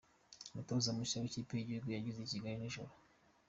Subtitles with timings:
[0.51, 2.93] Umutoza mushya wikipe yigihugu yageze ikigali iri joro